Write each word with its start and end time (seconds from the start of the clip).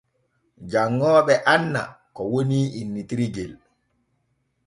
Janŋooɓe 0.71 1.33
anna 1.53 1.81
ko 2.15 2.21
woni 2.31 2.59
innitirgel. 2.79 3.51